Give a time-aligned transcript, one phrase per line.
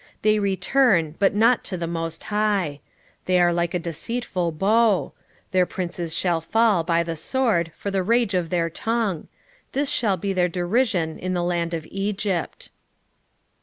[0.01, 2.79] 7:16 They return, but not to the most High:
[3.25, 5.13] they are like a deceitful bow:
[5.51, 9.27] their princes shall fall by the sword for the rage of their tongue:
[9.73, 12.69] this shall be their derision in the land of Egypt.